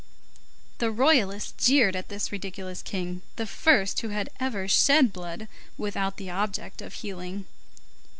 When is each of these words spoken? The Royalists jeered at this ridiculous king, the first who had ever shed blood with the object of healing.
The 0.79 0.89
Royalists 0.89 1.63
jeered 1.63 1.95
at 1.95 2.09
this 2.09 2.31
ridiculous 2.31 2.81
king, 2.81 3.21
the 3.35 3.45
first 3.45 4.01
who 4.01 4.09
had 4.09 4.31
ever 4.39 4.67
shed 4.67 5.13
blood 5.13 5.47
with 5.77 5.93
the 6.15 6.31
object 6.31 6.81
of 6.81 6.91
healing. 6.93 7.45